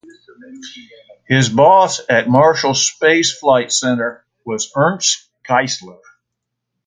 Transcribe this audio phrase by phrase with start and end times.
[1.27, 5.99] His boss at Marshall Space Flight Center was Ernst Geissler.